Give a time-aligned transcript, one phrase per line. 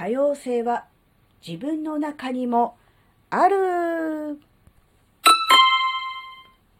[0.00, 0.86] 多様性は
[1.46, 2.74] 自分の中にも
[3.28, 4.40] ある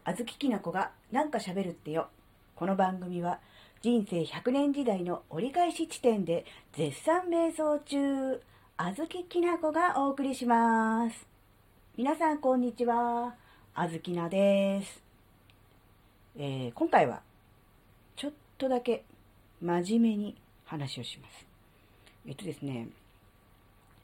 [0.05, 2.09] あずききなこがなんか喋るってよ。
[2.57, 3.39] この番組は
[3.83, 8.41] 人生100年時代の折り返し地点で絶賛瞑想中、
[8.79, 11.27] あずききなこがお送りします。
[11.99, 13.35] 皆さんこんにちは。
[13.75, 15.03] あずきなです。
[16.39, 17.21] えー今回は
[18.17, 19.05] ちょっとだけ
[19.61, 21.47] 真面目に話をします。
[22.27, 22.89] えっとですね、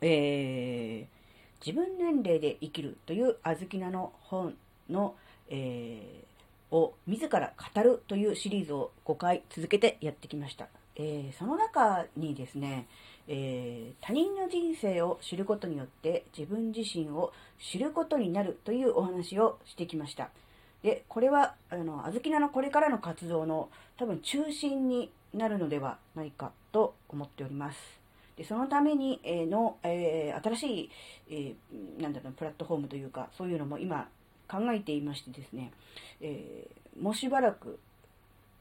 [0.00, 1.16] えー
[1.64, 4.54] 自分年齢で生きるというあずきなの本
[4.90, 5.14] の、
[5.48, 6.26] えー
[6.72, 10.66] を自ら語るというシリーズを5回続けてやってきました。
[10.96, 12.86] えーその中にですね、
[13.28, 20.30] えー他人の人生を知ることによって自分自身を知ることになるというお話をしてきました。
[20.82, 28.05] で、これは、あの、あずきなのこれからの活動の多分中心になるのではないかと思っております。
[28.36, 30.90] で、そのために、えーの、えー新しい、
[31.30, 34.08] えーなんだろう、プラットフォームというか、そういうのも今
[34.48, 35.72] 考えていましてですね、
[36.20, 36.68] え
[37.00, 37.78] もうしばらく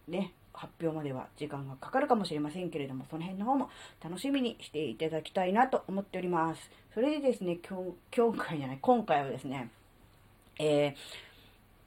[0.07, 3.69] ね、発表までは時間がかかるかもしれませんけれども、その辺の方も
[4.03, 6.69] 楽しみにしていただきたいなと思っております。
[6.93, 9.69] それでですね、今日、今回じゃない、今回はですね、
[10.57, 10.95] え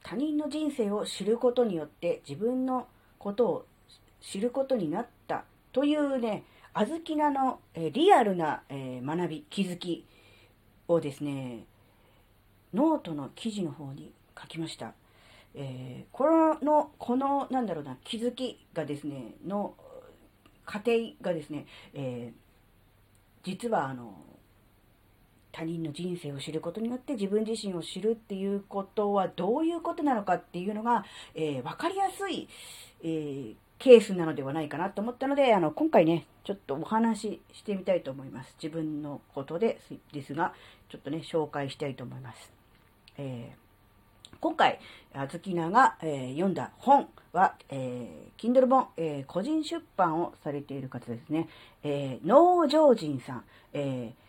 [0.02, 2.86] 他人の人生を知ることによって自分の
[3.18, 3.66] ことを
[4.20, 6.44] 知ることになったというね、
[6.80, 10.06] あずきなの、えーリアルな、えー学び、気づき
[10.86, 11.64] をですね、
[12.72, 14.94] ノートの記事の方に書きました。
[15.56, 16.24] えーこ
[16.64, 19.74] の、この、なんだろうな、気づきがですね、の
[20.64, 22.38] 過程がですね、えー
[23.42, 24.14] 実はあの、
[25.50, 32.48] 他人の人生を知ることによって自分自身を知るっていうことはどういうことなのかっていうのが、えーわかりやすい、
[33.02, 38.54] えーケースなのではないかなと思ったので、あの、今回ね、ちょっとお話ししてみたいと思います。
[38.62, 40.52] 自分のことですですが、
[40.88, 42.52] ちょっとね、紹介したいと思います。
[43.16, 43.68] えー
[44.40, 44.78] 今回、
[45.14, 51.48] あずきなが、えー読んだ本は、えー Kindle 本、えー個人出版をされている方ですね。
[51.82, 54.28] えー農場人さん、えー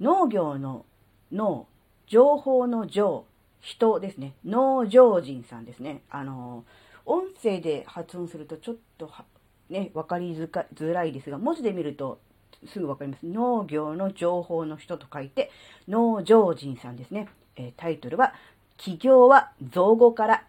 [0.00, 0.84] 農業の
[1.32, 1.66] 農、
[2.06, 3.24] 情報の情、
[3.60, 4.34] 人ですね。
[4.44, 6.02] 農場人さんですね。
[6.10, 9.24] あのー、音声で発音するとちょっとは、
[9.70, 12.20] ね、わかりづかづらいですが、文字で見ると
[12.66, 13.26] すぐわかります。
[13.26, 15.50] 農業の情報の人と書いて、
[15.88, 17.28] 農場人さんですね。
[17.56, 18.34] えータイトルは、
[18.76, 20.44] 起業は造語から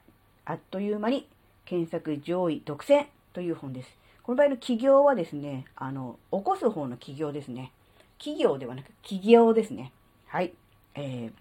[0.46, 1.28] あっという間に
[1.66, 3.90] 検索上位独占という本です。
[4.24, 7.72] この場合の起業はですね、あの、起こす方の起業ですね。
[8.18, 9.94] 企業ではなく起業ですね。
[10.28, 10.54] はい。
[10.96, 11.32] えー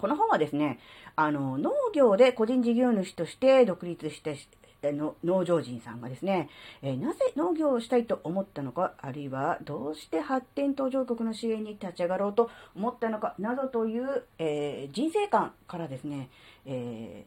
[0.00, 0.78] この本はですね、
[1.20, 4.38] あの、農業で個人事業主として独立して、
[4.82, 6.48] の農場人さんがですね、
[6.80, 16.30] えなぜ農業をしたいと思ったのか、あるいはどうして発展途上国の支援に立ち上がろうと思ったのか、などという、えー人生観からですね、
[16.64, 17.26] え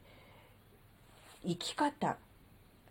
[1.46, 2.18] ー生き方、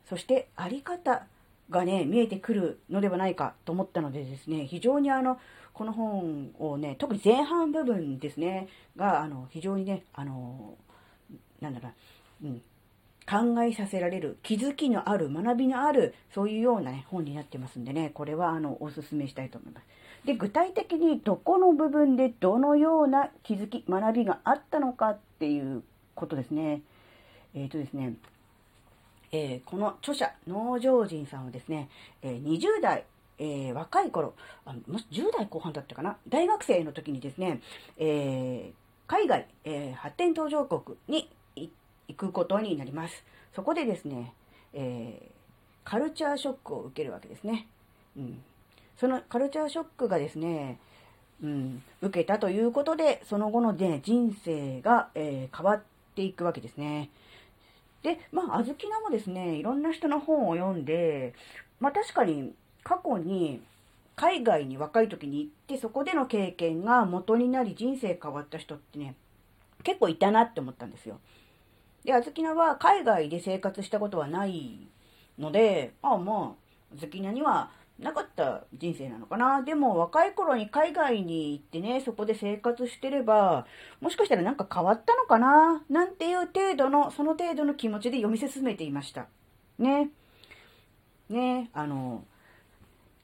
[0.08, 1.26] そしてあり方
[1.70, 5.40] がね、見えてくるのではないかと思ったのでですね、非常にあの、
[5.72, 10.76] この本をね、特に前半部分ですね、が、あの、非常にね、あの、
[11.62, 11.90] なんだろ
[12.42, 12.62] う、うん、
[13.26, 19.86] 考えさせられる、気づきのある、学びのある、そういうような、ね、本になってますんでね、これはあのおすすめしたいと思います。
[20.26, 25.82] で、具体的にどこの部分でどのような気づき、学びがあったのかっていう
[26.14, 26.82] ことですね。
[27.54, 28.14] えっ、とですね、
[29.32, 31.88] えーこの著者、農場人さんはですね、
[32.22, 33.04] えー20代、
[33.38, 34.34] えー若い頃
[34.64, 37.60] あもし10代後半だったかな、大学生の時にですね、
[37.98, 38.72] えー
[39.06, 41.28] 海外、えー発展途上国に
[42.08, 43.24] 行くことになります。
[43.54, 44.32] そこでですね、
[44.72, 45.32] えー
[45.84, 47.66] カルチャーショックを受けるわけですね。
[48.16, 48.40] うん、
[48.96, 50.78] そのカルチャーショックがですね、
[51.42, 55.82] うん、受けたということで、その後の、ね、人生が、えー変わっ
[56.14, 57.10] ていくわけですね。
[58.02, 61.34] で、まあ、あずきなもですね、いろんな人の本を読んで、
[61.80, 62.52] まあ確かに
[62.84, 63.60] 過去に
[64.14, 69.14] 海外に若い時に行って、そこでの経験が元になり人生変わった人ってね、
[69.82, 71.18] 結構いたなって思ったんですよ。
[72.04, 74.88] で、あずきなは海外で生活したことはない
[75.38, 76.56] ので、ああま
[76.92, 79.62] あ、あずきなにはなかった人生なのかな。
[79.62, 83.66] でも若い頃に海外に行ってね、そこで生活してれば、
[84.00, 85.84] もしかしたらなんか変わったのかな？
[85.88, 89.26] なんていう程度の、その程度の気持ちで読み進めていました。
[89.78, 90.10] ね。
[91.28, 92.24] ね、あの、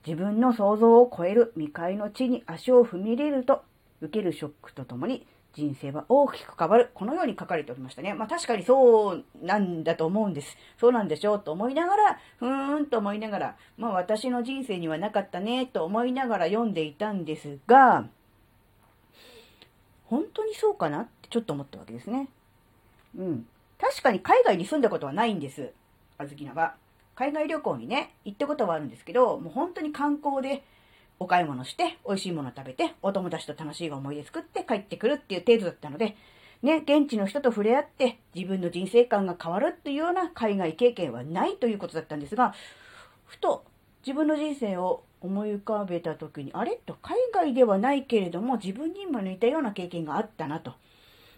[0.07, 3.63] 自分の想像を超える未開の地に足を踏み入れると、
[4.01, 6.91] 受けるショックとともに人生は大きく変わる。
[6.95, 8.15] このように書かれておりましたね。
[8.15, 10.57] まあ確かにそうなんだと思うんです。
[10.79, 18.07] そうなんでしょうと思いながら、ふーんと思いながら、まあ私の人生にはなかったねと思いながら読んでいたんですが、
[20.05, 22.29] 本当にそうかなってちょっと思ったわけですね。
[23.17, 23.47] うん。
[23.81, 25.73] 確かに海外に住んだことはないんです。
[26.19, 26.75] あずきなは。
[27.15, 30.63] 海外旅行にね、行ったことはあるんですけど、もう本当に観光で
[31.21, 36.17] お買い物して、美味しいもの食べて、お友達と楽しい思い出作って帰ってくるっていう程度だったので、
[36.63, 42.55] ね、現地の人と触れ合って自分の人生観が変わるっていうような海外経験はないということだったんですが、
[43.27, 43.65] ふと
[44.05, 46.77] 自分の人生を思い浮かべた時に、あれ？
[46.85, 50.73] と海外ではないけれども自分にも似たような経験があったなと。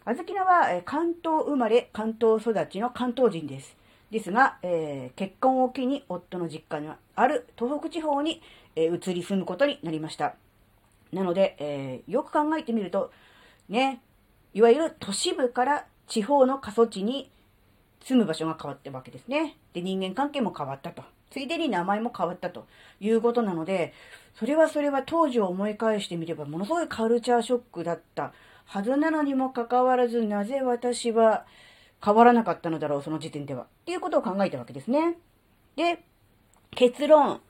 [0.05, 3.77] あずきなは関東生まれ、関東育ちの関東人です。
[4.11, 8.41] ですが、えー、結婚を機に夫の実家にある東北地方に、
[8.77, 10.35] えー、移り住むことになりました。
[11.13, 13.11] なので、えー、よく考えてみると、
[13.69, 14.01] ね、
[14.55, 17.31] いわゆる都市部から地方の過疎地に
[18.05, 19.57] 住む場所が変わったわけですね。
[19.73, 21.03] で、人間関係も変わったと。
[21.31, 22.67] ついでに名前も変わったと
[23.01, 23.93] いうことなので、
[24.35, 28.33] それはそれは当時を思い返してみれば、ものすごいカルチャーショックだった
[28.65, 31.47] はずなのにもかかわらず、なぜ私は
[32.05, 33.63] 変わらなかったのだろう、その時点では。
[33.63, 35.17] っていうことを考えたわけですね。
[35.77, 36.03] で、
[36.73, 37.41] 結論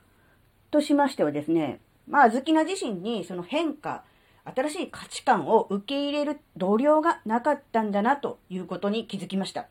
[0.71, 4.03] としましてはですね、まあ、ずきな自身にその変化、
[4.43, 9.67] 新しい価値観を受け入れる度量がなかったんだなということに気づきました。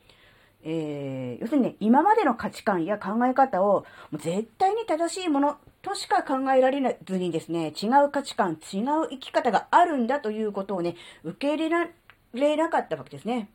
[0.63, 11.89] えー、要するにね、今までの価値観や考え方をもう絶対に正しいものとしか考えられずにですね、違う価値観、違う生き方があるんだということをね、受け入れら
[12.35, 13.49] れなかったわけですね。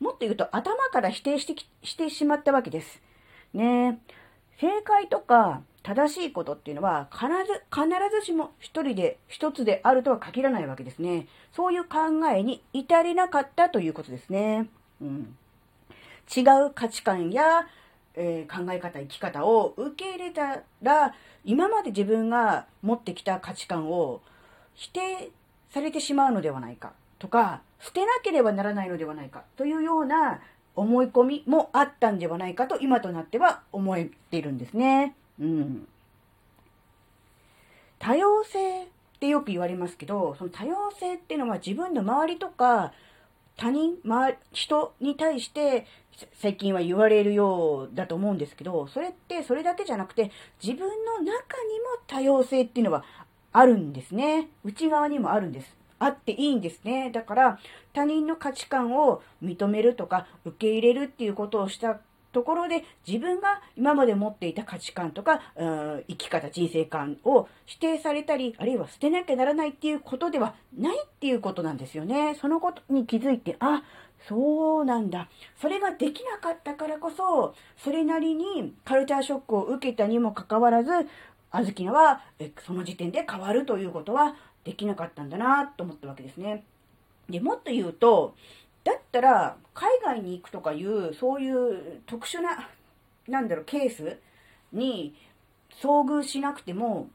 [0.00, 3.00] もっと言うと頭から否定してきしてしまったわけです。
[3.54, 3.98] ね
[4.60, 7.88] 正解とか正しいことっていうのは必ず、必
[8.20, 11.28] ずしも一人で一つであるとは限らないわけですね。
[11.52, 11.98] そういう考
[12.34, 14.68] えに至れなかったということですね。
[15.00, 15.36] うん、
[16.36, 17.68] 違う価値観や、
[18.16, 24.22] えー、考え方、生き方を受け入れたら、今まで自分が持ってきた価値観を
[24.74, 25.30] 否定
[25.70, 30.40] されてしまうのではないかとか、捨てなければならないのではないかというような
[30.74, 35.14] 思い込みもあったんではないかと今となっては思っているんですね。
[35.40, 35.88] うん。
[37.98, 38.86] 多様性っ
[39.20, 42.92] てよく言われますけど、その多様性っていうのは自分の周りとか
[43.56, 45.86] 他人、ま人に対して
[46.34, 50.30] 最近は言われるようだと思うんですけど、それってそれだけじゃなくて
[50.62, 51.34] 自分の中にも
[52.06, 53.04] 多様性っていうのは
[53.52, 54.48] あるんですね。
[54.64, 55.76] 内側にもあるんです。
[55.98, 57.10] あっていいんですね。
[57.10, 57.58] だから
[57.94, 62.00] 他人の価値観を認めるとか受け入れるっていうことをした
[62.36, 72.36] ところで自分が今まで持っていた価値観とか、うん、生き方、人生観を否定されたり、あるいは捨てなきゃならないっていうことではないっていうことなんですよね。
[72.38, 73.82] そのことに気づいて、あ、
[74.28, 75.30] そうなんだ。
[75.62, 80.90] それができなかったからこそ、それなりにカルチャーショックを受けたにもかかわらず、
[81.50, 82.20] あずきなは
[82.66, 86.64] その時点で変わるということはできなかったんだなと思ったわけですね。
[87.30, 88.34] で、もっと言うと、
[88.86, 92.68] だったら、海外に行くとかいう、そういう特殊な、
[93.26, 94.20] なんだろう、ケース
[94.72, 95.12] に
[95.82, 97.08] 遭遇しなくても、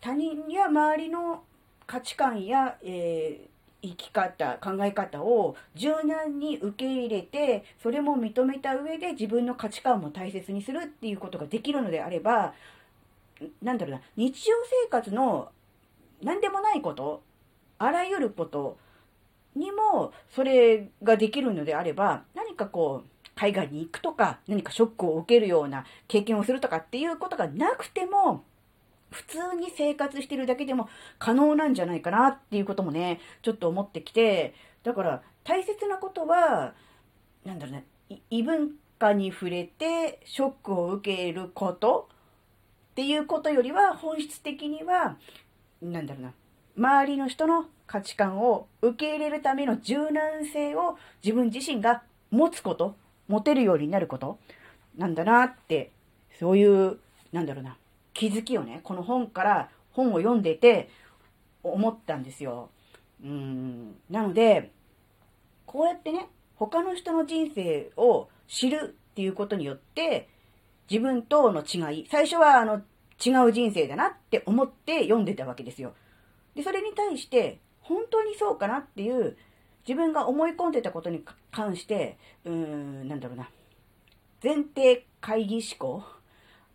[0.00, 1.42] 他人や周りの
[1.86, 12.54] 価値観や、えー、生き方、考え方を柔軟に受け入れて、それも認めた上で自分の価値観も大切にするっていうことができるのであれば、
[13.60, 14.52] なんだろうな、日常
[14.86, 15.50] 生活の
[16.22, 17.22] 何でもないこと、
[17.78, 18.78] あらゆること
[19.54, 28.44] にもそれができるのであれば、何かこう、海外に行くとか、何かショックを受けるような経験をするとかっていうことがなくても、
[29.10, 36.74] 普通に生活してるだけでも可能なんじゃないかなっていうこともね、ちょっと思ってきて、だから大切なことは、
[37.44, 37.84] なんだろうね、
[38.30, 42.08] 異文化に触れてショックを受けること
[42.92, 45.16] っていうことよりは本質的には
[45.82, 46.32] なんだろうな、
[46.76, 52.96] 周りの人の価値観を受け入れるための柔軟性を自分自身が持つこと、
[53.28, 54.38] 持てるようになること
[54.96, 55.90] なんだなって、
[56.38, 56.98] そういう、
[57.32, 57.76] なんだろうな、
[58.14, 60.88] 気づきをね、この本から本を読んでて
[61.62, 62.70] 思ったんですよ。
[63.24, 63.94] うん。
[64.10, 64.72] なので、
[65.66, 70.28] こうやってね、他の人の人生を知るっていうことによって、
[70.90, 72.82] 自分との違い、最初はあの
[73.24, 75.94] 違う人生だなって思って読んでたわけですよ。
[76.54, 79.36] で、それに対して、本当にそうかなっていう、
[79.86, 83.48] 自分が思い込んでたことに関して、うーん、なんだろうな。
[84.42, 86.04] 前提会議思考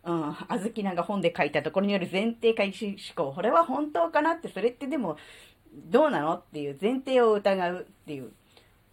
[0.04, 3.32] うん、あずきなが本で書いたところによる前提回収思考。
[3.34, 5.18] これは本当かなって、それってでも、
[5.74, 8.32] どうなのっていう前提を疑うっていう。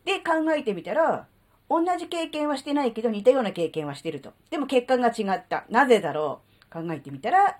[0.03, 1.27] で、考えてみたら、
[1.69, 4.33] 同じ経験はしてないけど似たような経験はしてると。
[4.49, 5.65] でも結果が違った。
[5.69, 7.57] なぜだろう考えてみたら、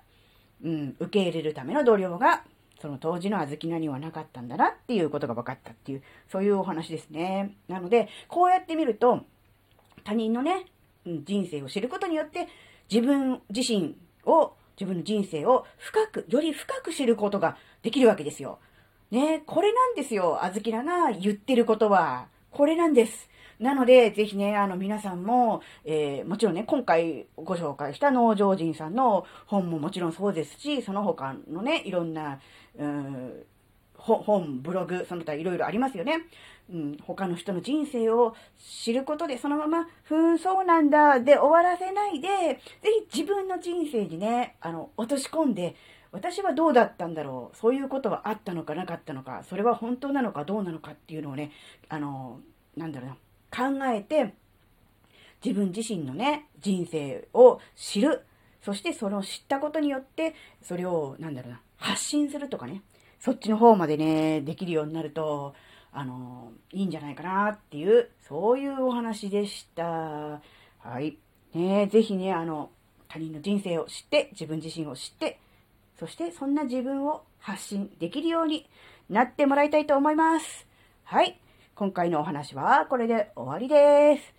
[0.63, 2.43] うん、受け入れるための度量が、
[2.85, 7.55] その当時の小豆菜にはなかったんだなっていうことが分かったっていう、そういうお話ですね。
[7.67, 9.21] なので、こうやってみると、
[10.03, 10.67] 他人のね、
[11.03, 12.47] うん、人生を知ることによって、
[12.91, 18.59] 自分自身を、自分の人生を深く、より深く知ることができるわけですよ。
[19.09, 20.43] ね、これなんですよ。
[20.43, 22.27] あずきらが言ってることは。
[22.51, 23.29] これなんです。
[23.59, 32.39] なので、ぜひね、あの、皆さんも、えー、もちろんね、今回ご紹介した農場人さんの本ももちろんそうですし、その他のね、いろんな、
[32.77, 33.45] うん、
[33.97, 36.25] 本、ブログ、その他いろいろありますよね。
[36.69, 42.59] うん、他の人の人生を知ることで、そのまま、ふん、そうなんだ、で終わらせないで、ぜ
[43.11, 45.75] ひ自分の人生にね、あの、落とし込んで、
[46.11, 51.51] 私はどうだったんだろうそういうことはあったのかなかったのかそれは本当なのかどうなのかっていうのをね、
[51.89, 52.39] あの、
[52.77, 53.15] なんだろうな、
[53.51, 54.33] 考えて、
[55.43, 58.25] 自分自身のね、人生を知る。
[58.61, 62.81] そしてその知ったことによって、それを、なんだろうな、発信するとかね、
[63.19, 65.55] そっちの方までね、できるようになると、
[65.91, 69.83] あの、いいんじゃないかなっていう、そういうお話でした。
[69.83, 70.41] は
[70.99, 71.17] い。
[71.53, 72.69] ねぜひね、あの、
[73.07, 75.39] 他人の人生を知って、自分自身を知って、
[75.97, 78.67] そしてそんな自分を発信できるように
[79.09, 80.67] なってもらいたいと思います。
[81.03, 81.39] はい。
[81.75, 84.33] 今回のお話はこれで終わりです。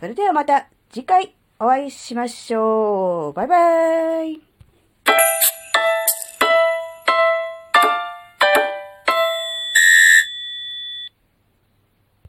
[0.00, 3.32] それではまた次回お会いしましょう。
[3.32, 4.55] バイバーイ。